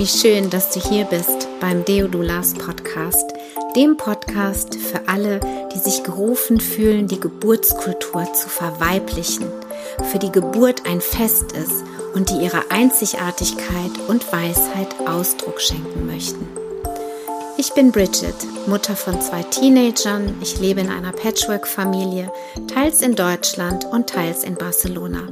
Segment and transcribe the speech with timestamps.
[0.00, 3.34] Wie schön, dass du hier bist beim Deodulas Podcast,
[3.76, 5.40] dem Podcast für alle,
[5.74, 9.44] die sich gerufen fühlen, die Geburtskultur zu verweiblichen,
[10.10, 11.84] für die Geburt ein Fest ist
[12.14, 16.48] und die ihrer Einzigartigkeit und Weisheit Ausdruck schenken möchten.
[17.58, 18.36] Ich bin Bridget,
[18.66, 20.34] Mutter von zwei Teenagern.
[20.40, 22.32] Ich lebe in einer Patchwork-Familie,
[22.72, 25.28] teils in Deutschland und teils in Barcelona.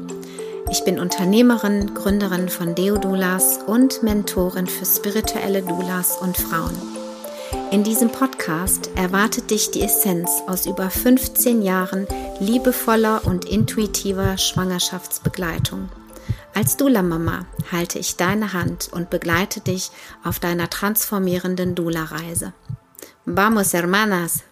[0.71, 6.77] Ich bin Unternehmerin, Gründerin von Deodulas und Mentorin für spirituelle Doulas und Frauen.
[7.71, 12.07] In diesem Podcast erwartet dich die Essenz aus über 15 Jahren
[12.39, 15.89] liebevoller und intuitiver Schwangerschaftsbegleitung.
[16.55, 19.91] Als Dula-Mama halte ich deine Hand und begleite dich
[20.23, 22.53] auf deiner transformierenden Dula-Reise.
[23.25, 24.43] Vamos, hermanas!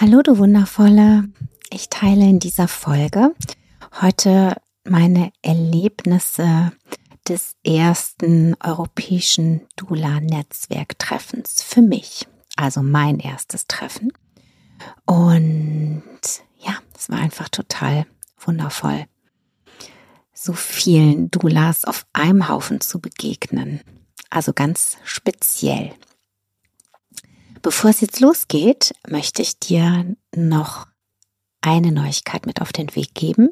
[0.00, 1.24] Hallo, du Wundervolle!
[1.70, 3.32] Ich teile in dieser Folge
[4.00, 6.72] heute meine Erlebnisse
[7.28, 12.26] des ersten europäischen Dula-Netzwerktreffens für mich.
[12.56, 14.12] Also mein erstes Treffen.
[15.04, 16.02] Und
[16.58, 18.06] ja, es war einfach total
[18.38, 19.06] wundervoll,
[20.32, 23.80] so vielen Dulas auf einem Haufen zu begegnen.
[24.30, 25.94] Also ganz speziell.
[27.62, 30.86] Bevor es jetzt losgeht, möchte ich dir noch
[31.60, 33.50] eine Neuigkeit mit auf den Weg geben.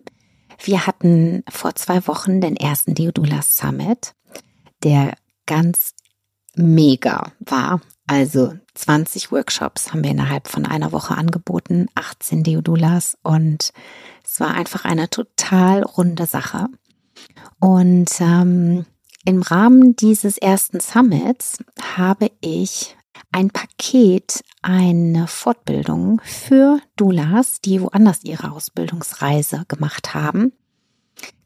[0.62, 4.14] Wir hatten vor zwei Wochen den ersten Deodula Summit,
[4.82, 5.14] der
[5.46, 5.94] ganz
[6.54, 7.80] mega war.
[8.06, 13.72] Also 20 Workshops haben wir innerhalb von einer Woche angeboten, 18 Deodulas und
[14.24, 16.66] es war einfach eine total runde Sache.
[17.58, 18.86] Und ähm,
[19.24, 21.58] im Rahmen dieses ersten Summits
[21.96, 22.96] habe ich
[23.32, 30.52] ein Paket, eine Fortbildung für Doulas, die woanders ihre Ausbildungsreise gemacht haben,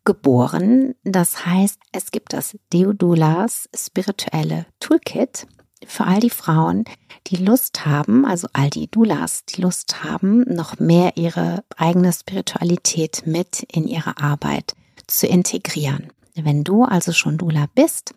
[0.04, 0.94] geboren.
[1.04, 5.46] Das heißt, es gibt das Deodulas spirituelle Toolkit
[5.86, 6.84] für all die Frauen,
[7.26, 13.22] die Lust haben, also all die Doulas, die Lust haben, noch mehr ihre eigene Spiritualität
[13.26, 14.74] mit in ihre Arbeit
[15.06, 16.08] zu integrieren.
[16.44, 18.14] Wenn du also schon Dula bist,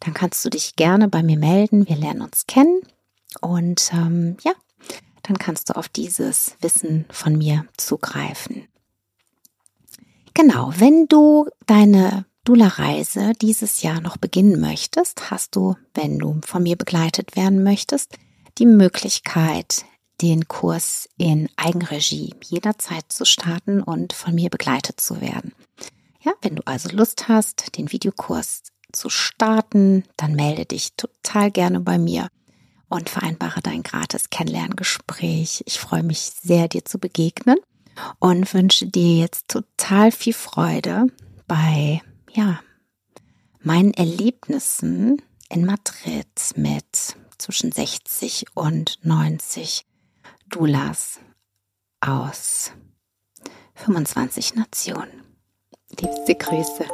[0.00, 1.88] dann kannst du dich gerne bei mir melden.
[1.88, 2.80] Wir lernen uns kennen
[3.40, 4.52] und ähm, ja,
[5.22, 8.66] dann kannst du auf dieses Wissen von mir zugreifen.
[10.34, 16.62] Genau, wenn du deine Dula-Reise dieses Jahr noch beginnen möchtest, hast du, wenn du von
[16.62, 18.16] mir begleitet werden möchtest,
[18.58, 19.84] die Möglichkeit,
[20.22, 25.52] den Kurs in Eigenregie jederzeit zu starten und von mir begleitet zu werden.
[26.22, 31.80] Ja, wenn du also Lust hast, den Videokurs zu starten, dann melde dich total gerne
[31.80, 32.28] bei mir
[32.88, 35.62] und vereinbare dein gratis Kennenlerngespräch.
[35.66, 37.56] Ich freue mich sehr, dir zu begegnen
[38.18, 41.06] und wünsche dir jetzt total viel Freude
[41.46, 42.60] bei, ja,
[43.62, 46.26] meinen Erlebnissen in Madrid
[46.56, 49.86] mit zwischen 60 und 90
[50.48, 51.20] Dulas
[52.00, 52.72] aus
[53.74, 55.29] 25 Nationen.
[55.98, 56.84] Liebste Grüße.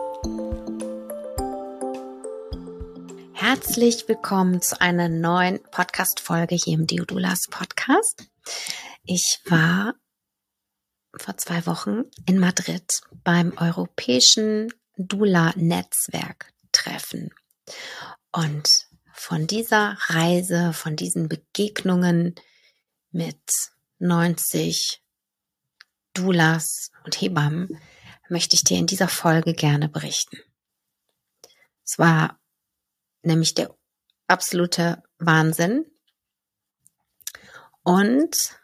[3.34, 8.31] Herzlich willkommen zu einer neuen Podcast-Folge hier im Deodulas Podcast.
[9.05, 9.97] Ich war
[11.15, 17.34] vor zwei Wochen in Madrid beim Europäischen Dula-Netzwerk-Treffen.
[18.33, 22.34] Und von dieser Reise, von diesen Begegnungen
[23.11, 23.43] mit
[23.99, 25.03] 90
[26.15, 27.78] Dulas und Hebammen
[28.28, 30.38] möchte ich dir in dieser Folge gerne berichten.
[31.84, 32.38] Es war
[33.22, 33.75] nämlich der
[34.26, 35.87] absolute Wahnsinn.
[37.82, 38.59] Und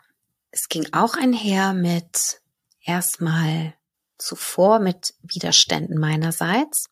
[0.51, 2.41] es ging auch einher mit
[2.85, 3.75] erstmal
[4.19, 6.87] zuvor mit Widerständen meinerseits,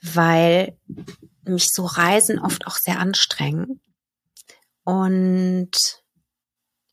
[0.00, 0.76] weil
[1.44, 3.80] mich so Reisen oft auch sehr anstrengen
[4.84, 5.70] und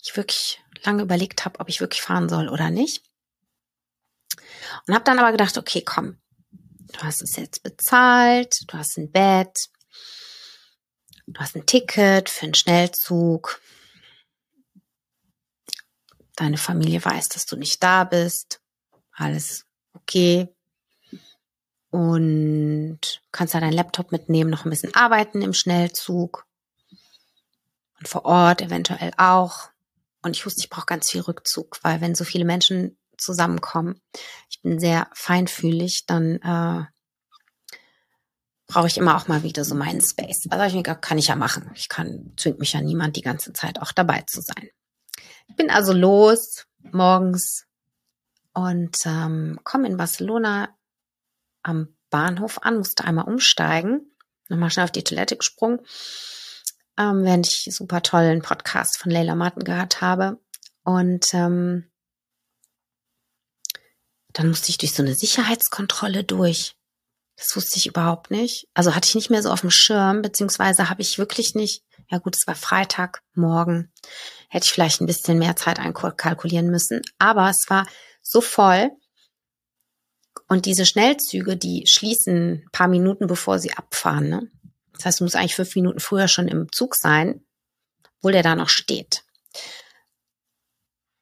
[0.01, 3.08] ich wirklich lange überlegt habe, ob ich wirklich fahren soll oder nicht.
[4.87, 6.19] Und habe dann aber gedacht, okay, komm,
[6.93, 9.69] du hast es jetzt bezahlt, du hast ein Bett,
[11.27, 13.61] du hast ein Ticket für einen Schnellzug.
[16.35, 18.61] Deine Familie weiß, dass du nicht da bist.
[19.11, 20.47] Alles okay.
[21.91, 22.99] Und
[23.31, 26.45] kannst da deinen Laptop mitnehmen, noch ein bisschen arbeiten im Schnellzug.
[27.99, 29.69] Und vor Ort eventuell auch.
[30.21, 34.01] Und ich wusste, ich brauche ganz viel Rückzug, weil wenn so viele Menschen zusammenkommen.
[34.49, 36.85] Ich bin sehr feinfühlig, dann äh,
[38.67, 40.47] brauche ich immer auch mal wieder so meinen Space.
[40.49, 41.71] Also ich gedacht, kann ich ja machen.
[41.75, 44.69] Ich kann, zwingt mich ja niemand die ganze Zeit auch dabei zu sein.
[45.47, 47.65] Ich bin also los morgens
[48.53, 50.69] und ähm, komme in Barcelona
[51.63, 54.11] am Bahnhof an, musste einmal umsteigen,
[54.47, 55.79] nochmal schnell auf die Toilette gesprungen,
[56.97, 60.39] ähm, während ich super tollen Podcast von Leila Martin gehört habe.
[60.83, 61.88] Und ähm,
[64.33, 66.75] dann musste ich durch so eine Sicherheitskontrolle durch.
[67.35, 68.67] Das wusste ich überhaupt nicht.
[68.73, 72.17] Also hatte ich nicht mehr so auf dem Schirm, beziehungsweise habe ich wirklich nicht, ja
[72.17, 73.91] gut, es war Freitag, morgen,
[74.49, 77.01] hätte ich vielleicht ein bisschen mehr Zeit einkalkulieren müssen.
[77.17, 77.87] Aber es war
[78.21, 78.91] so voll.
[80.47, 84.29] Und diese Schnellzüge, die schließen ein paar Minuten, bevor sie abfahren.
[84.29, 84.51] Ne?
[84.93, 87.45] Das heißt, du musst eigentlich fünf Minuten früher schon im Zug sein,
[88.17, 89.23] obwohl der da noch steht.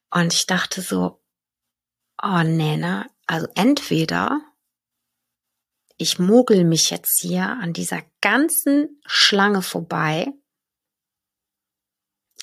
[0.10, 1.22] Und ich dachte so,
[2.22, 3.06] oh nee, ne?
[3.26, 4.42] Also entweder
[5.98, 10.28] ich mogel mich jetzt hier an dieser ganzen Schlange vorbei,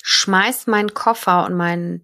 [0.03, 2.01] schmeiß meinen Koffer und meinen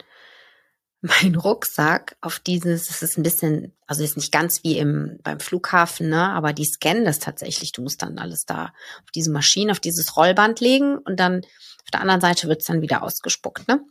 [1.02, 5.40] mein Rucksack auf dieses, es ist ein bisschen, also ist nicht ganz wie im beim
[5.40, 7.72] Flughafen, ne, aber die scannen das tatsächlich.
[7.72, 11.92] Du musst dann alles da auf diese Maschine, auf dieses Rollband legen und dann auf
[11.92, 13.84] der anderen Seite wird's dann wieder ausgespuckt, ne?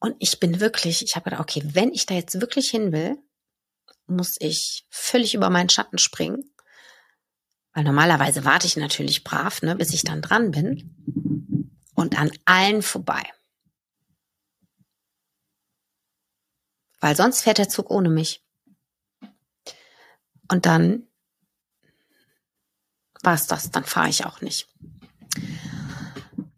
[0.00, 3.18] Und ich bin wirklich, ich habe gedacht, okay, wenn ich da jetzt wirklich hin will,
[4.06, 6.50] muss ich völlig über meinen Schatten springen.
[7.74, 11.76] Weil normalerweise warte ich natürlich brav, ne, bis ich dann dran bin.
[11.94, 13.22] Und an allen vorbei.
[17.00, 18.42] Weil sonst fährt der Zug ohne mich.
[20.50, 21.06] Und dann
[23.22, 24.66] war es das, dann fahre ich auch nicht.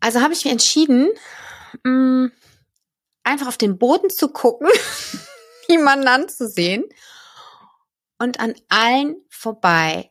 [0.01, 1.11] Also habe ich mir entschieden,
[1.83, 2.33] mh, mm,
[3.33, 4.69] einfach auf den Boden zu gucken,
[5.69, 6.85] jemanden anzusehen
[8.19, 10.11] und an allen vorbei.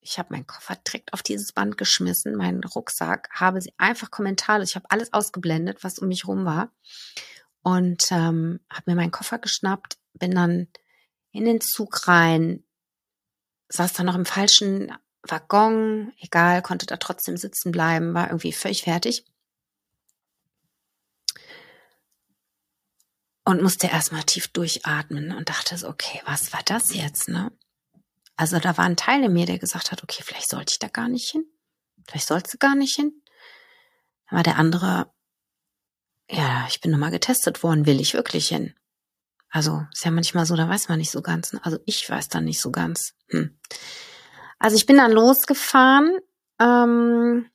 [0.00, 4.70] Ich habe meinen Koffer direkt auf dieses Band geschmissen, meinen Rucksack, habe sie einfach kommentarlos,
[4.70, 6.70] ich habe alles ausgeblendet, was um mich rum war
[7.62, 10.68] und ähm, habe mir meinen Koffer geschnappt, bin dann
[11.32, 12.62] in den Zug rein,
[13.70, 18.84] saß dann noch im falschen Waggon, egal, konnte da trotzdem sitzen bleiben, war irgendwie völlig
[18.84, 19.24] fertig.
[23.46, 27.52] Und musste erstmal tief durchatmen und dachte so, okay, was war das jetzt, ne?
[28.34, 30.88] Also da war ein Teil in mir, der gesagt hat, okay, vielleicht sollte ich da
[30.88, 31.44] gar nicht hin.
[32.06, 33.22] Vielleicht sollst du gar nicht hin.
[34.28, 35.12] Dann war der andere,
[36.28, 38.74] ja, ich bin nochmal getestet worden, will ich wirklich hin?
[39.48, 41.52] Also ist ja manchmal so, da weiß man nicht so ganz.
[41.52, 41.60] Ne?
[41.62, 43.14] Also ich weiß dann nicht so ganz.
[43.28, 43.56] Hm.
[44.58, 46.18] Also ich bin dann losgefahren.
[46.58, 47.48] Ähm,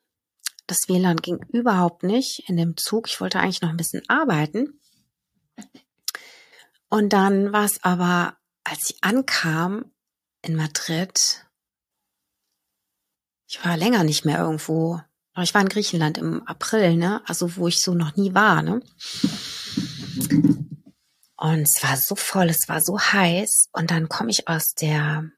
[0.68, 3.10] das WLAN ging überhaupt nicht in dem Zug.
[3.10, 4.81] Ich wollte eigentlich noch ein bisschen arbeiten.
[6.90, 9.86] Und dann war es aber, als ich ankam
[10.42, 11.46] in Madrid,
[13.48, 15.02] ich war länger nicht mehr irgendwo.
[15.42, 17.22] Ich war in Griechenland im April, ne?
[17.26, 18.82] Also wo ich so noch nie war, ne?
[21.38, 23.70] Und es war so voll, es war so heiß.
[23.72, 25.30] Und dann komme ich aus der,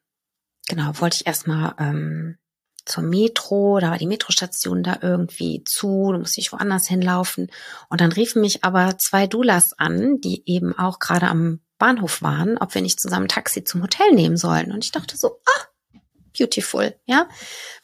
[0.67, 2.37] genau, wollte ich erstmal ähm,
[2.85, 7.49] zur Metro, da war die Metrostation da irgendwie zu, da musste ich woanders hinlaufen.
[7.89, 12.57] Und dann riefen mich aber zwei Doulas an, die eben auch gerade am Bahnhof waren,
[12.57, 14.71] ob wir nicht zusammen Taxi zum Hotel nehmen sollen.
[14.71, 15.99] Und ich dachte so, ah,
[16.37, 17.27] beautiful, ja.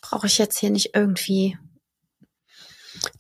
[0.02, 1.58] Brauche ich jetzt hier nicht irgendwie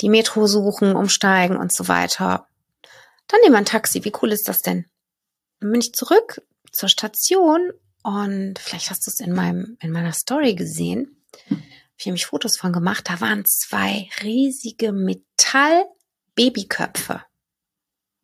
[0.01, 2.47] die Metro suchen, umsteigen und so weiter.
[3.27, 4.03] Dann nehmen wir ein Taxi.
[4.03, 4.85] Wie cool ist das denn?
[5.59, 7.71] Dann bin ich zurück zur Station
[8.03, 11.15] und vielleicht hast du es in meinem, in meiner Story gesehen
[11.99, 17.23] ich mich Fotos von gemacht, da waren zwei riesige Metall-Babyköpfe.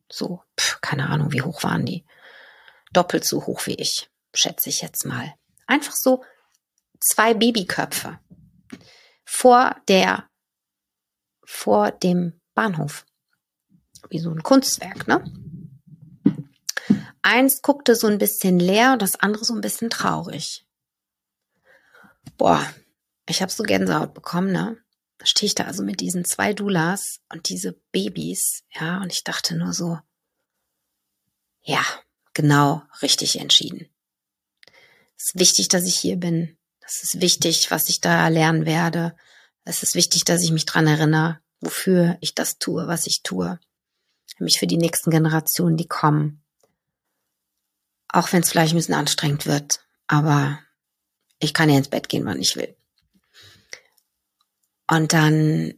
[0.09, 2.05] So, pf, keine Ahnung, wie hoch waren die.
[2.93, 5.33] Doppelt so hoch wie ich, schätze ich jetzt mal.
[5.67, 6.23] Einfach so
[6.99, 8.19] zwei Babyköpfe
[9.25, 10.29] vor der,
[11.43, 13.05] vor dem Bahnhof.
[14.09, 15.23] Wie so ein Kunstwerk, ne?
[17.21, 20.67] Eins guckte so ein bisschen leer und das andere so ein bisschen traurig.
[22.37, 22.63] Boah,
[23.27, 24.77] ich habe so Gänsehaut bekommen, ne?
[25.17, 29.23] Da stehe ich da also mit diesen zwei Doulas und diese Babys, ja, und ich
[29.23, 29.99] dachte nur so,
[31.61, 31.83] ja,
[32.33, 33.89] genau, richtig entschieden.
[35.17, 36.57] Es ist wichtig, dass ich hier bin.
[36.81, 39.15] Es ist wichtig, was ich da lernen werde.
[39.63, 43.59] Es ist wichtig, dass ich mich dran erinnere, wofür ich das tue, was ich tue.
[44.37, 46.43] Nämlich für die nächsten Generationen, die kommen.
[48.09, 49.79] Auch wenn es vielleicht ein bisschen anstrengend wird.
[50.07, 50.59] Aber
[51.39, 52.75] ich kann ja ins Bett gehen, wann ich will.
[54.87, 55.73] Und dann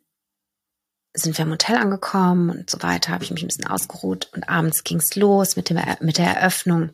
[1.14, 4.48] sind wir im Hotel angekommen und so weiter, habe ich mich ein bisschen ausgeruht und
[4.50, 6.92] abends ging's los mit, dem, mit der Eröffnung.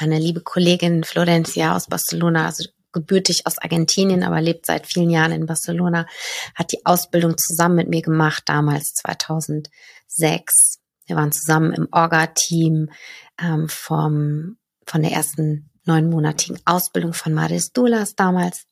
[0.00, 5.32] Meine liebe Kollegin Florencia aus Barcelona, also gebürtig aus Argentinien, aber lebt seit vielen Jahren
[5.32, 6.06] in Barcelona,
[6.54, 10.80] hat die Ausbildung zusammen mit mir gemacht, damals 2006.
[11.06, 12.90] Wir waren zusammen im Orga-Team
[13.38, 14.56] ähm, vom,
[14.86, 18.66] von der ersten neunmonatigen Ausbildung von Maris Dulas damals.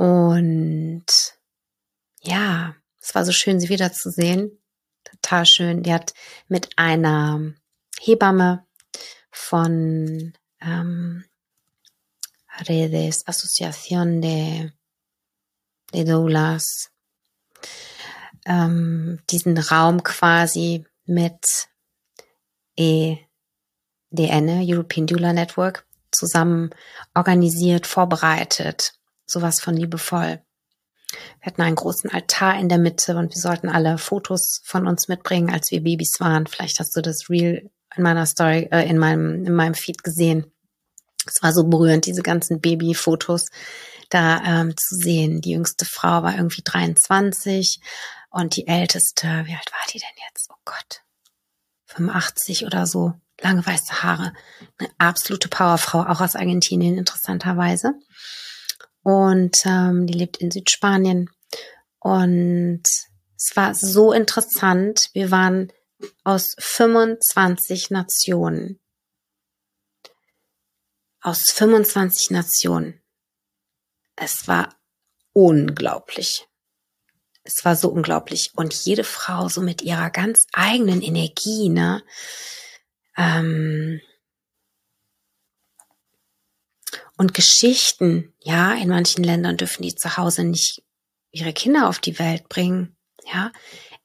[0.00, 1.04] Und
[2.22, 4.58] ja, es war so schön, sie wiederzusehen.
[5.04, 5.82] Total schön.
[5.82, 6.14] Die hat
[6.48, 7.52] mit einer
[8.00, 8.66] Hebamme
[9.30, 11.26] von ähm,
[12.66, 14.70] Redes Asociación de,
[15.92, 16.90] de Doulas
[18.46, 21.68] ähm, diesen Raum quasi mit
[22.74, 23.26] EDN,
[24.66, 26.70] European Doula Network, zusammen
[27.14, 28.94] organisiert, vorbereitet,
[29.30, 30.42] sowas von liebevoll.
[31.40, 35.08] Wir hatten einen großen Altar in der Mitte und wir sollten alle Fotos von uns
[35.08, 36.46] mitbringen, als wir Babys waren.
[36.46, 40.52] Vielleicht hast du das Real in meiner Story, äh, in meinem, in meinem Feed gesehen.
[41.26, 43.46] Es war so berührend, diese ganzen Babyfotos
[44.08, 45.40] da ähm, zu sehen.
[45.40, 47.80] Die jüngste Frau war irgendwie 23
[48.30, 50.48] und die älteste, wie alt war die denn jetzt?
[50.50, 51.02] Oh Gott,
[51.86, 54.32] 85 oder so, lange weiße Haare,
[54.78, 57.94] eine absolute Powerfrau, auch aus Argentinien interessanterweise.
[59.02, 61.30] Und ähm, die lebt in Südspanien.
[61.98, 62.82] Und
[63.36, 65.10] es war so interessant.
[65.12, 65.72] Wir waren
[66.24, 68.80] aus 25 Nationen.
[71.20, 73.02] Aus 25 Nationen.
[74.16, 74.74] Es war
[75.32, 76.46] unglaublich.
[77.42, 78.52] Es war so unglaublich.
[78.54, 82.02] Und jede Frau so mit ihrer ganz eigenen Energie, ne?
[83.16, 84.00] Ähm
[87.20, 90.82] und Geschichten, ja, in manchen Ländern dürfen die zu Hause nicht
[91.30, 92.96] ihre Kinder auf die Welt bringen,
[93.30, 93.52] ja.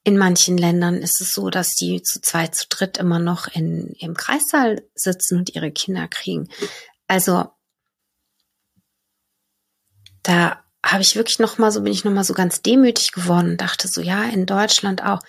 [0.04, 3.96] In manchen Ländern ist es so, dass die zu zweit, zu dritt immer noch in,
[4.00, 6.50] im Kreissaal sitzen und ihre Kinder kriegen.
[7.08, 7.46] Also,
[10.22, 13.52] da habe ich wirklich noch mal so bin ich noch mal so ganz demütig geworden
[13.52, 15.22] und dachte so ja in Deutschland auch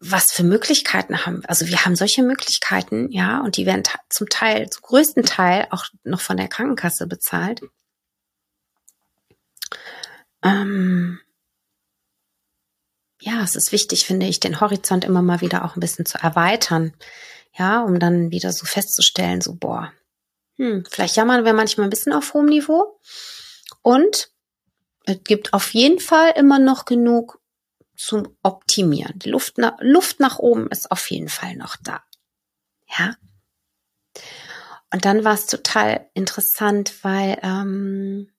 [0.00, 4.68] was für Möglichkeiten haben also wir haben solche Möglichkeiten ja und die werden zum Teil
[4.70, 7.62] zum größten Teil auch noch von der Krankenkasse bezahlt
[10.42, 11.20] ähm,
[13.20, 16.18] ja es ist wichtig finde ich den Horizont immer mal wieder auch ein bisschen zu
[16.18, 16.94] erweitern
[17.56, 19.92] ja um dann wieder so festzustellen so boah
[20.56, 22.98] hm, vielleicht jammern wir manchmal ein bisschen auf hohem Niveau.
[23.82, 24.30] Und
[25.04, 27.40] es gibt auf jeden Fall immer noch genug
[27.96, 29.18] zum Optimieren.
[29.18, 32.02] Die Luft, nach, Luft nach oben ist auf jeden Fall noch da.
[32.98, 33.16] Ja.
[34.92, 38.32] Und dann war es total interessant, weil ähm,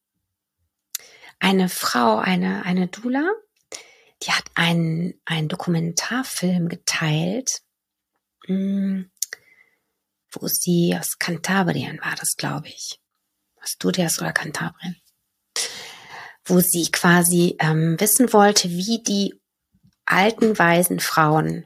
[1.39, 3.29] eine Frau, eine, eine Dula,
[4.23, 7.61] die hat einen, einen Dokumentarfilm geteilt.
[8.45, 9.11] Hm,
[10.31, 12.99] wo sie aus Kantabrien war, das glaube ich.
[13.61, 14.95] Asturias oder Kantabrien.
[16.43, 19.39] Wo sie quasi ähm, wissen wollte, wie die
[20.05, 21.65] alten weisen Frauen,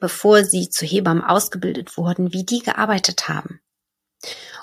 [0.00, 3.60] bevor sie zu Hebammen ausgebildet wurden, wie die gearbeitet haben.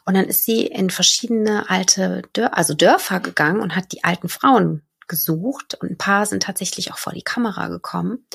[0.06, 4.30] Und dann ist sie in verschiedene alte Dör also Dörfer gegangen und hat die alten
[4.30, 8.26] Frauen gesucht und ein paar sind tatsächlich auch vor die Kamera gekommen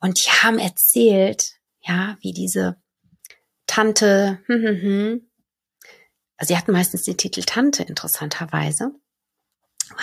[0.00, 2.76] und die haben erzählt, ja, wie diese
[3.66, 5.30] Tante, hm, hm, hm.
[6.36, 8.92] Also sie hatten meistens den Titel Tante interessanterweise,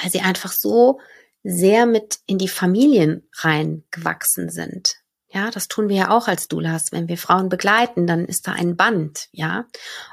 [0.01, 0.99] weil sie einfach so
[1.43, 4.95] sehr mit in die Familien reingewachsen sind.
[5.29, 6.93] Ja, das tun wir ja auch als Doulas.
[6.93, 9.67] Wenn wir Frauen begleiten, dann ist da ein Band, ja.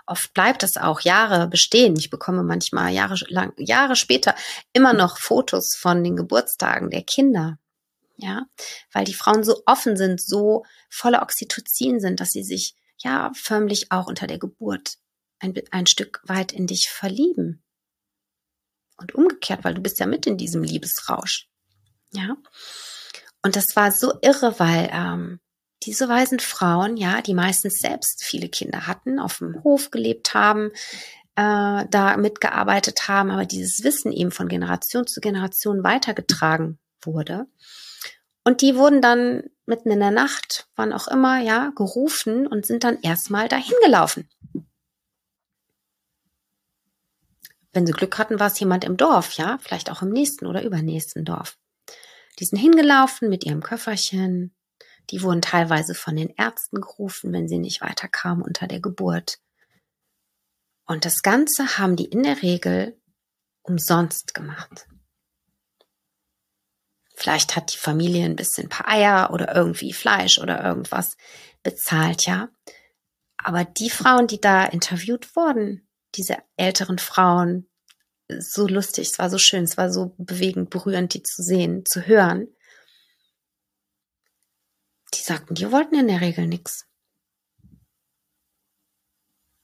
[0.07, 1.97] Oft bleibt das auch Jahre bestehen.
[1.97, 4.35] Ich bekomme manchmal Jahre lang, Jahre später
[4.73, 7.59] immer noch Fotos von den Geburtstagen der Kinder.
[8.17, 8.47] Ja,
[8.93, 13.91] weil die Frauen so offen sind, so voller Oxytocin sind, dass sie sich ja förmlich
[13.91, 14.99] auch unter der Geburt
[15.41, 17.64] ein, ein Stück weit in dich verlieben.
[18.97, 21.49] Und umgekehrt, weil du bist ja mit in diesem Liebesrausch.
[22.13, 22.37] Ja.
[23.43, 25.41] Und das war so irre, weil ähm,
[25.83, 30.71] diese weisen Frauen, ja, die meistens selbst viele Kinder hatten, auf dem Hof gelebt haben,
[31.37, 37.47] äh, da mitgearbeitet haben, aber dieses Wissen eben von Generation zu Generation weitergetragen wurde.
[38.45, 42.85] Und die wurden dann mitten in der Nacht, wann auch immer, ja, gerufen und sind
[42.85, 44.29] dann erstmal dahin gelaufen.
[47.75, 50.63] Wenn sie Glück hatten, war es jemand im Dorf, ja, vielleicht auch im nächsten oder
[50.63, 51.59] übernächsten Dorf.
[52.39, 54.55] Die sind hingelaufen mit ihrem Köfferchen.
[55.11, 59.41] Die wurden teilweise von den Ärzten gerufen, wenn sie nicht weiterkamen unter der Geburt.
[60.87, 62.97] Und das Ganze haben die in der Regel
[63.63, 64.87] umsonst gemacht.
[67.17, 71.17] Vielleicht hat die Familie ein bisschen ein paar Eier oder irgendwie Fleisch oder irgendwas
[71.63, 72.51] bezahlt, ja.
[73.37, 75.84] Aber die Frauen, die da interviewt wurden,
[76.17, 77.69] diese älteren Frauen,
[78.29, 82.07] so lustig, es war so schön, es war so bewegend, berührend, die zu sehen, zu
[82.07, 82.49] hören.
[85.13, 86.87] Die sagten, die wollten in der Regel nichts.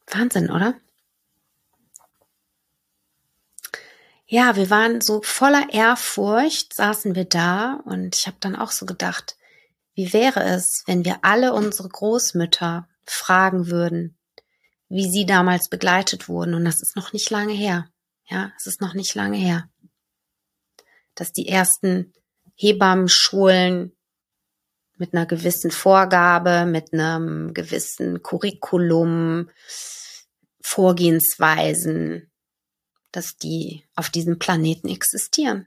[0.06, 0.74] Wahnsinn, oder?
[4.26, 8.86] Ja, wir waren so voller Ehrfurcht, saßen wir da und ich habe dann auch so
[8.86, 9.36] gedacht,
[9.94, 14.16] wie wäre es, wenn wir alle unsere Großmütter fragen würden,
[14.90, 16.52] wie sie damals begleitet wurden.
[16.52, 17.88] Und das ist noch nicht lange her.
[18.28, 19.68] Ja, es ist noch nicht lange her,
[21.14, 22.12] dass die ersten
[22.54, 23.96] Hebammenschulen
[24.96, 29.48] mit einer gewissen Vorgabe, mit einem gewissen Curriculum,
[30.62, 32.30] Vorgehensweisen,
[33.10, 35.66] dass die auf diesem Planeten existieren.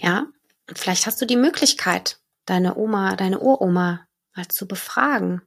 [0.00, 0.26] Ja,
[0.74, 5.42] vielleicht hast du die Möglichkeit, deine Oma, deine Uroma mal zu befragen,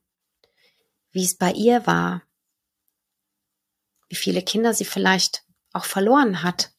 [1.11, 2.23] wie es bei ihr war,
[4.09, 6.71] wie viele Kinder sie vielleicht auch verloren hat,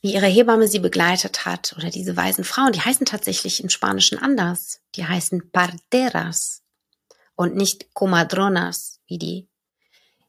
[0.00, 1.74] wie ihre Hebamme sie begleitet hat.
[1.76, 6.62] Oder diese weisen Frauen, die heißen tatsächlich im Spanischen anders, die heißen Parteras
[7.34, 9.48] und nicht Comadronas, wie die,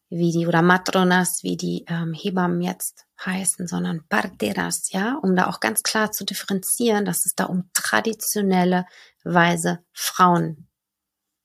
[0.09, 5.47] wie die oder Matronas, wie die ähm, Hebammen jetzt heißen, sondern Parteras, ja, um da
[5.47, 8.85] auch ganz klar zu differenzieren, dass es da um traditionelle,
[9.23, 10.68] weise Frauen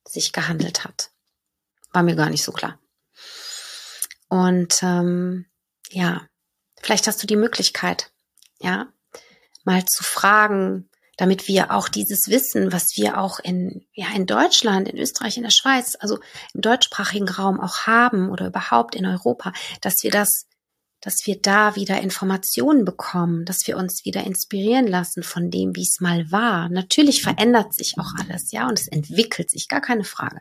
[0.06, 1.11] sich gehandelt hat.
[1.92, 2.78] War mir gar nicht so klar.
[4.28, 5.46] Und ähm,
[5.90, 6.26] ja,
[6.80, 8.12] vielleicht hast du die Möglichkeit,
[8.58, 8.92] ja,
[9.64, 14.88] mal zu fragen, damit wir auch dieses Wissen, was wir auch in, ja, in Deutschland,
[14.88, 16.18] in Österreich, in der Schweiz, also
[16.52, 20.46] im deutschsprachigen Raum auch haben oder überhaupt in Europa, dass wir das
[21.04, 25.82] dass wir da wieder Informationen bekommen, dass wir uns wieder inspirieren lassen von dem, wie
[25.82, 26.70] es mal war.
[26.70, 30.40] Natürlich verändert sich auch alles, ja, und es entwickelt sich, gar keine Frage.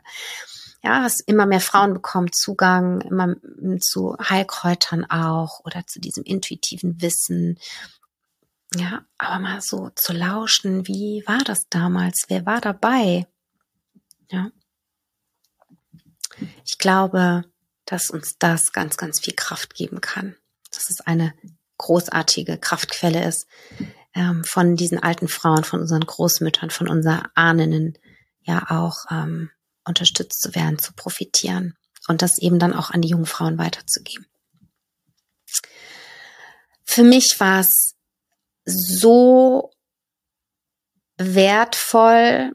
[0.82, 3.36] Ja, es immer mehr Frauen bekommen Zugang immer
[3.80, 7.58] zu Heilkräutern auch oder zu diesem intuitiven Wissen.
[8.74, 12.24] Ja, aber mal so zu lauschen, wie war das damals?
[12.28, 13.26] Wer war dabei?
[14.30, 14.50] Ja.
[16.64, 17.44] Ich glaube,
[17.84, 20.36] dass uns das ganz, ganz viel Kraft geben kann
[20.76, 21.34] dass es eine
[21.78, 23.46] großartige Kraftquelle ist,
[24.14, 27.98] ähm, von diesen alten Frauen, von unseren Großmüttern, von unseren Ahnen
[28.42, 29.50] ja auch ähm,
[29.84, 31.76] unterstützt zu werden, zu profitieren
[32.08, 34.26] und das eben dann auch an die jungen Frauen weiterzugeben.
[36.84, 37.94] Für mich war es
[38.64, 39.70] so
[41.16, 42.54] wertvoll.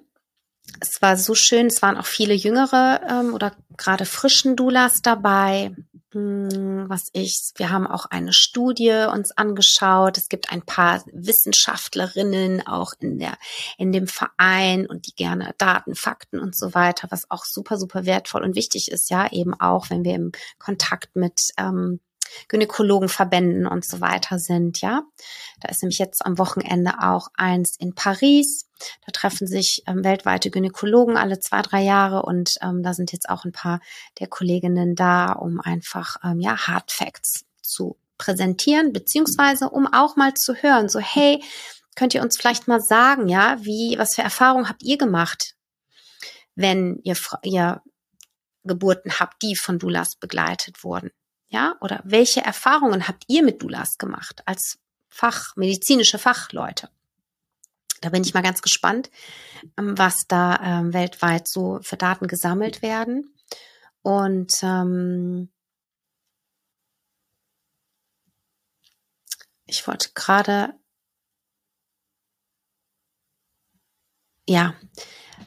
[0.80, 1.68] Es war so schön.
[1.68, 5.76] Es waren auch viele jüngere ähm, oder gerade frischen Doulas dabei.
[6.12, 10.18] Hm, was ich, wir haben auch eine Studie uns angeschaut.
[10.18, 13.38] Es gibt ein paar Wissenschaftlerinnen auch in der,
[13.78, 18.06] in dem Verein und die gerne Daten, Fakten und so weiter, was auch super, super
[18.06, 22.00] wertvoll und wichtig ist, ja, eben auch, wenn wir im Kontakt mit ähm,
[22.48, 25.04] Gynäkologenverbänden und so weiter sind, ja.
[25.62, 28.70] Da ist nämlich jetzt am Wochenende auch eins in Paris.
[29.06, 33.30] Da treffen sich ähm, weltweite Gynäkologen alle zwei, drei Jahre und ähm, da sind jetzt
[33.30, 33.82] auch ein paar
[34.20, 40.34] der Kolleginnen da, um einfach ähm, ja Hard Facts zu präsentieren, beziehungsweise um auch mal
[40.36, 41.44] zu hören, so hey,
[41.96, 45.56] könnt ihr uns vielleicht mal sagen, ja, wie, was für Erfahrungen habt ihr gemacht,
[46.56, 47.82] wenn ihr, ihr
[48.64, 51.12] Geburten habt, die von Doulas begleitet wurden?
[51.50, 56.90] Ja, oder welche Erfahrungen habt ihr mit Doulas gemacht als Fach, medizinische Fachleute?
[58.02, 59.10] Da bin ich mal ganz gespannt,
[59.78, 63.34] ähm, was da ähm, weltweit so für Daten gesammelt werden.
[64.04, 65.50] Und ähm,
[69.66, 70.74] ich wollte gerade,
[74.48, 74.76] ja,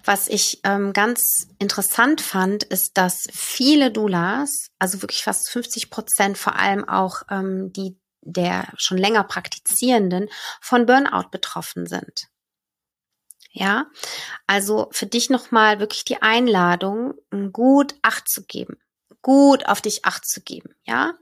[0.05, 6.39] was ich ähm, ganz interessant fand, ist, dass viele Doulas, also wirklich fast 50 Prozent,
[6.39, 10.29] vor allem auch ähm, die der schon länger praktizierenden,
[10.61, 12.29] von Burnout betroffen sind.
[13.51, 13.87] Ja,
[14.47, 17.15] also für dich nochmal wirklich die Einladung,
[17.53, 18.79] gut Acht zu geben,
[19.21, 20.75] gut auf dich Acht zu geben.
[20.85, 21.15] Ja,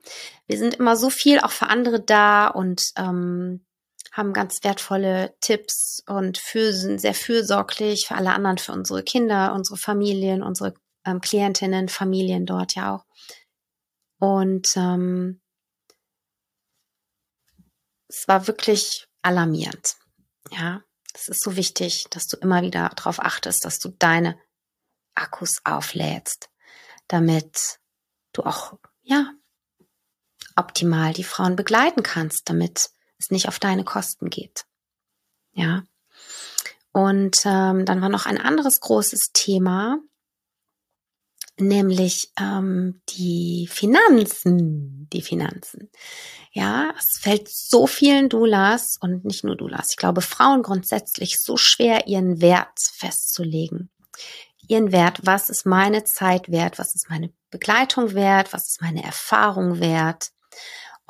[0.47, 3.67] wir sind immer so viel auch für andere da und ähm,
[4.13, 9.55] haben ganz wertvolle Tipps und für, sind sehr fürsorglich für alle anderen, für unsere Kinder,
[9.55, 13.05] unsere Familien, unsere ähm, Klientinnen, Familien dort ja auch.
[14.19, 15.41] Und ähm,
[18.09, 19.97] es war wirklich alarmierend.
[20.51, 20.83] Ja,
[21.15, 24.39] es ist so wichtig, dass du immer wieder darauf achtest, dass du deine
[25.15, 26.51] Akkus auflädst,
[27.09, 27.79] damit
[28.33, 29.33] du auch, ja,
[30.57, 32.91] optimal die Frauen begleiten kannst, damit
[33.21, 34.65] es nicht auf deine Kosten geht.
[35.53, 35.85] Ja.
[36.93, 39.99] Und ähm, dann war noch ein anderes großes Thema,
[41.57, 45.09] nämlich ähm, die Finanzen.
[45.13, 45.91] Die Finanzen.
[46.53, 51.57] Ja, es fällt so vielen Doulas und nicht nur Doulas, ich glaube Frauen grundsätzlich so
[51.57, 53.91] schwer, ihren Wert festzulegen,
[54.67, 59.05] ihren Wert, was ist meine Zeit wert, was ist meine Begleitung wert, was ist meine
[59.05, 60.31] Erfahrung wert.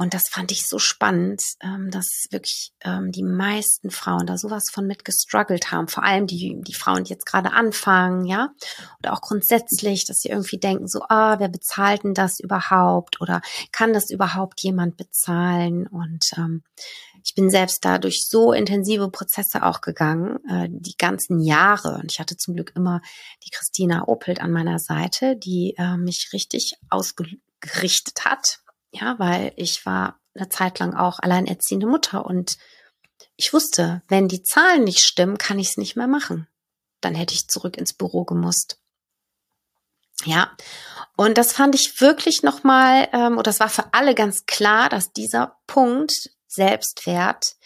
[0.00, 4.70] Und das fand ich so spannend, ähm, dass wirklich ähm, die meisten Frauen da sowas
[4.70, 5.88] von mit gestruggelt haben.
[5.88, 8.48] Vor allem die, die Frauen, die jetzt gerade anfangen, ja.
[9.00, 13.20] Oder auch grundsätzlich, dass sie irgendwie denken, so, ah, wer bezahlt denn das überhaupt?
[13.20, 15.86] Oder kann das überhaupt jemand bezahlen?
[15.86, 16.62] Und ähm,
[17.22, 21.96] ich bin selbst da durch so intensive Prozesse auch gegangen, äh, die ganzen Jahre.
[21.96, 23.02] Und ich hatte zum Glück immer
[23.44, 28.60] die Christina Opelt an meiner Seite, die äh, mich richtig ausgerichtet hat
[28.92, 32.57] ja, weil ich war eine Zeit lang auch alleinerziehende Mutter und
[33.37, 36.46] ich wusste, wenn die Zahlen nicht stimmen, kann ich es nicht mehr machen.
[37.00, 38.79] Dann hätte ich zurück ins Büro gemusst.
[40.24, 40.55] Ja,
[41.16, 45.12] und das fand ich wirklich nochmal, ähm, oder das war für alle ganz klar, dass
[45.12, 47.57] dieser Punkt Selbstwert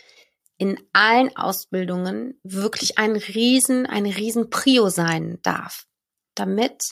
[0.57, 5.87] in allen Ausbildungen wirklich ein Riesen, eine Riesen Prio sein darf,
[6.35, 6.85] damit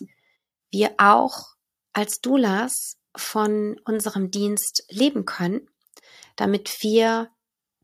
[0.71, 1.55] wir auch
[1.93, 5.69] als Doulas von unserem Dienst leben können,
[6.37, 7.31] damit wir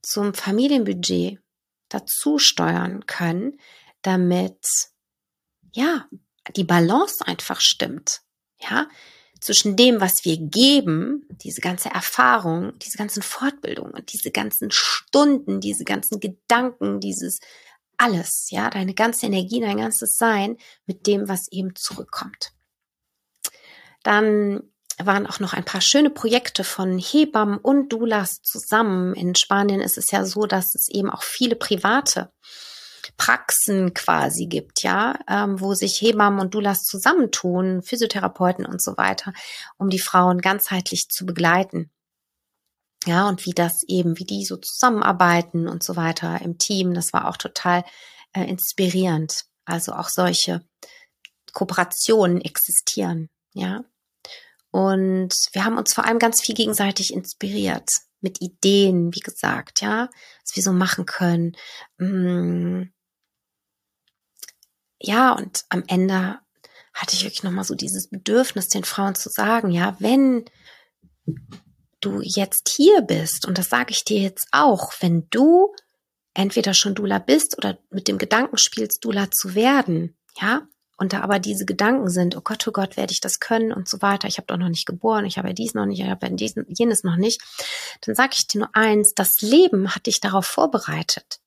[0.03, 1.41] zum Familienbudget
[1.89, 3.61] dazu steuern können,
[4.03, 4.67] damit
[5.73, 6.07] ja
[6.57, 8.23] die Balance einfach stimmt.
[8.61, 8.89] Ja,
[9.41, 15.85] zwischen dem, was wir geben, diese ganze Erfahrung, diese ganzen Fortbildungen, diese ganzen Stunden, diese
[15.85, 17.39] ganzen Gedanken, dieses
[17.97, 22.53] alles, ja, deine ganze Energie, dein ganzes Sein mit dem, was eben zurückkommt.
[24.03, 24.63] Dann
[25.07, 29.15] waren auch noch ein paar schöne Projekte von Hebammen und Doulas zusammen.
[29.15, 32.33] In Spanien ist es ja so, dass es eben auch viele private
[33.17, 39.33] Praxen quasi gibt, ja, ähm, wo sich Hebammen und Doulas zusammentun, Physiotherapeuten und so weiter,
[39.77, 41.91] um die Frauen ganzheitlich zu begleiten.
[43.07, 47.13] Ja, und wie das eben, wie die so zusammenarbeiten und so weiter im Team, das
[47.13, 47.85] war auch total
[48.33, 49.45] äh, inspirierend.
[49.65, 50.63] Also auch solche
[51.53, 53.85] Kooperationen existieren, ja.
[54.71, 57.89] Und wir haben uns vor allem ganz viel gegenseitig inspiriert
[58.21, 60.09] mit Ideen, wie gesagt, ja,
[60.43, 61.57] was wir so machen können.
[61.99, 62.91] Mm.
[65.01, 66.41] Ja, und am Ende
[66.93, 70.45] hatte ich wirklich nochmal so dieses Bedürfnis, den Frauen zu sagen, ja, wenn
[72.01, 75.73] du jetzt hier bist, und das sage ich dir jetzt auch, wenn du
[76.35, 80.67] entweder schon Dula bist oder mit dem Gedanken spielst, Dula zu werden, ja,
[80.99, 83.89] und da aber diese Gedanken sind, oh Gott, oh Gott, werde ich das können und
[83.89, 86.09] so weiter, ich habe doch noch nicht geboren, ich habe ja dies noch nicht, ich
[86.09, 87.41] habe ja dies, jenes noch nicht,
[88.03, 91.41] dann sage ich dir nur eins, das Leben hat dich darauf vorbereitet.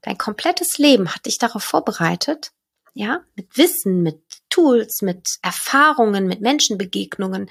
[0.00, 2.52] Dein komplettes Leben hat dich darauf vorbereitet,
[2.94, 7.50] ja, mit Wissen, mit Tools, mit Erfahrungen, mit Menschenbegegnungen,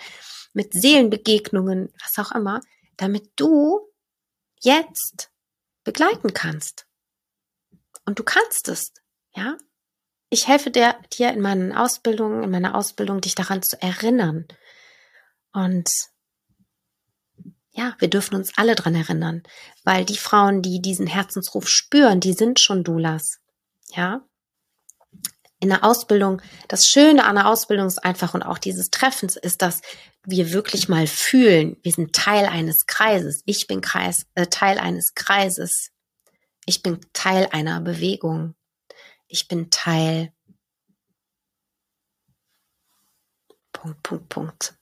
[0.53, 2.61] mit Seelenbegegnungen, was auch immer,
[2.97, 3.79] damit du
[4.59, 5.29] jetzt
[5.83, 6.87] begleiten kannst.
[8.05, 8.91] Und du kannst es,
[9.35, 9.57] ja,
[10.33, 14.47] ich helfe dir, dir in meinen Ausbildungen, in meiner Ausbildung, dich daran zu erinnern.
[15.53, 15.87] Und
[17.69, 19.43] ja, wir dürfen uns alle dran erinnern,
[19.83, 23.41] weil die Frauen, die diesen Herzensruf spüren, die sind schon Doulas.
[23.95, 24.25] Ja.
[25.59, 29.61] In der Ausbildung, das Schöne an der Ausbildung ist einfach und auch dieses Treffens ist,
[29.61, 29.81] dass
[30.25, 33.43] wir wirklich mal fühlen, wir sind Teil eines Kreises.
[33.45, 35.91] Ich bin Kreis, äh, Teil eines Kreises.
[36.65, 38.55] Ich bin Teil einer Bewegung
[39.33, 40.31] ich bin Teil.
[43.71, 44.75] Punkt, Punkt, Punkt.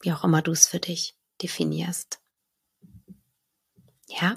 [0.00, 2.20] Wie auch immer du es für dich definierst.
[4.08, 4.36] Ja?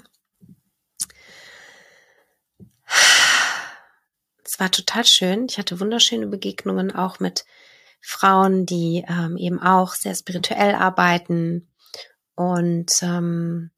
[4.44, 5.46] Es war total schön.
[5.50, 7.44] Ich hatte wunderschöne Begegnungen auch mit
[8.00, 11.68] Frauen, die ähm, eben auch sehr spirituell arbeiten
[12.36, 13.72] und ähm,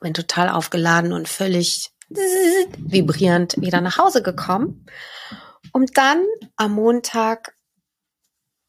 [0.00, 4.86] bin total aufgeladen und völlig vibrierend wieder nach Hause gekommen.
[5.72, 6.24] Und dann
[6.56, 7.56] am Montag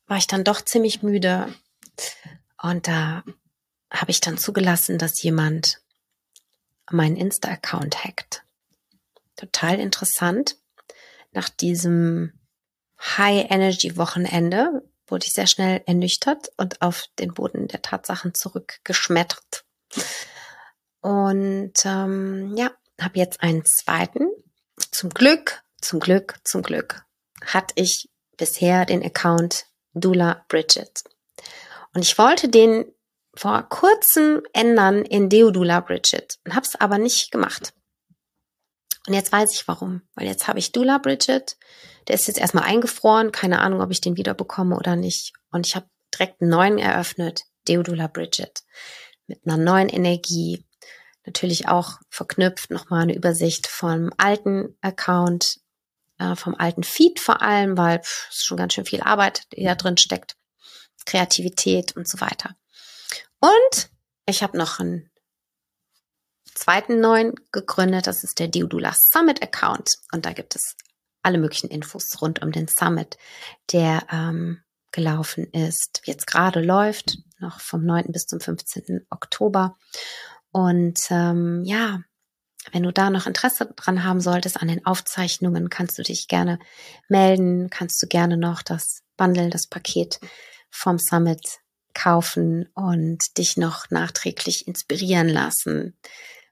[0.08, 1.54] war ich dann doch ziemlich müde.
[2.62, 3.24] Und da
[3.92, 5.82] habe ich dann zugelassen, dass jemand
[6.92, 8.44] meinen Insta-Account hackt.
[9.36, 10.58] Total interessant.
[11.32, 12.34] Nach diesem
[13.00, 19.66] High-Energy-Wochenende wurde ich sehr schnell ernüchtert und auf den Boden der Tatsachen zurückgeschmettert.
[21.02, 22.72] Und ähm, ja,
[23.04, 24.30] habe jetzt einen zweiten.
[24.92, 27.04] Zum Glück, zum Glück, zum Glück
[27.46, 31.04] hatte ich bisher den Account Dula Bridget.
[31.94, 32.86] Und ich wollte den
[33.36, 37.74] vor kurzem ändern in Deodula Bridget und habe es aber nicht gemacht.
[39.08, 41.58] Und jetzt weiß ich warum, weil jetzt habe ich Dula Bridget,
[42.08, 45.34] der ist jetzt erstmal eingefroren, keine Ahnung, ob ich den wieder bekomme oder nicht.
[45.52, 48.64] Und ich habe direkt einen neuen eröffnet, Deodula Bridget,
[49.28, 50.66] mit einer neuen Energie,
[51.30, 55.60] natürlich auch verknüpft nochmal eine Übersicht vom alten Account
[56.20, 59.76] äh, vom alten Feed vor allem, weil es schon ganz schön viel Arbeit, die da
[59.76, 60.36] drin steckt,
[61.06, 62.56] Kreativität und so weiter.
[63.40, 63.90] Und
[64.26, 65.10] ich habe noch einen
[66.54, 70.76] zweiten neuen gegründet, das ist der Diodula Summit Account und da gibt es
[71.24, 73.18] alle möglichen Infos rund um den Summit,
[73.72, 74.62] der ähm,
[74.92, 78.12] gelaufen ist, jetzt gerade läuft, noch vom 9.
[78.12, 79.06] bis zum 15.
[79.10, 79.78] Oktober.
[80.52, 82.02] Und ähm, ja,
[82.72, 86.60] wenn du da noch Interesse dran haben solltest an den Aufzeichnungen, kannst du dich gerne
[87.08, 90.20] melden, kannst du gerne noch das Bundle, das Paket
[90.70, 91.60] vom Summit
[91.94, 95.98] kaufen und dich noch nachträglich inspirieren lassen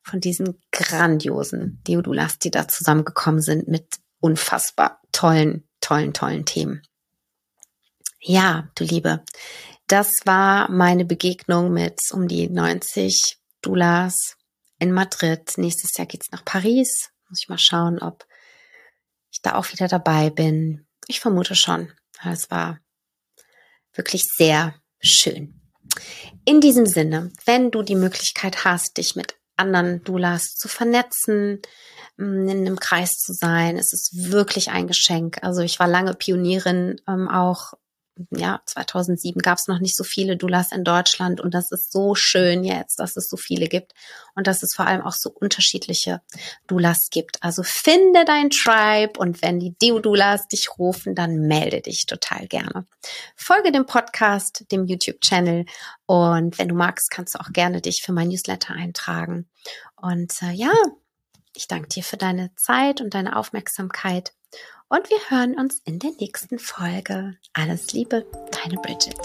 [0.04, 6.82] von diesen grandiosen Deodulas, die da zusammengekommen sind mit unfassbar tollen, tollen, tollen Themen.
[8.20, 9.24] Ja, du Liebe,
[9.88, 14.38] das war meine Begegnung mit um die 90 Doulas
[14.80, 15.58] in Madrid.
[15.58, 17.10] Nächstes Jahr geht's nach Paris.
[17.30, 18.26] Muss ich mal schauen, ob
[19.32, 20.88] ich da auch wieder dabei bin.
[21.08, 21.92] Ich vermute schon.
[22.24, 22.80] Es war
[23.94, 25.62] wirklich sehr schön.
[26.46, 31.62] In diesem Sinne, wenn du die Möglichkeit hast, dich mit anderen Doulas zu vernetzen,
[32.18, 35.40] mm, in einem Kreis zu sein, es ist wirklich ein Geschenk.
[35.42, 37.74] Also ich war lange Pionierin ähm, auch
[38.32, 42.16] ja, 2007 gab es noch nicht so viele Doulas in Deutschland und das ist so
[42.16, 43.94] schön jetzt, dass es so viele gibt
[44.36, 46.22] und dass es vor allem auch so unterschiedliche
[46.68, 47.44] Doulas gibt.
[47.44, 52.86] Also finde dein Tribe und wenn die Deo-Doulas dich rufen, dann melde dich total gerne.
[53.36, 55.66] Folge dem Podcast, dem YouTube-Channel
[56.06, 59.50] und wenn du magst, kannst du auch gerne dich für mein Newsletter eintragen.
[59.96, 60.72] Und äh, ja,
[61.58, 64.34] ich danke dir für deine Zeit und deine Aufmerksamkeit
[64.90, 67.38] und wir hören uns in der nächsten Folge.
[67.54, 69.20] Alles Liebe, deine Bridget.